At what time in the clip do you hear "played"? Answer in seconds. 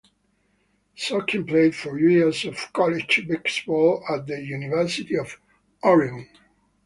1.47-1.75